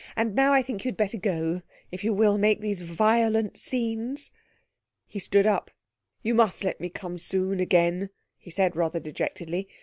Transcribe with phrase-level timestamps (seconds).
[0.15, 4.31] And now I think you'd better go, if you will make these violent scenes.'
[5.05, 5.69] He stood up.
[6.23, 8.09] 'You must let me come soon again,'
[8.39, 9.67] he said rather dejectedly.